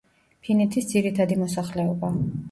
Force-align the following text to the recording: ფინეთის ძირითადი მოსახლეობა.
ფინეთის 0.45 0.87
ძირითადი 0.93 1.37
მოსახლეობა. 1.41 2.11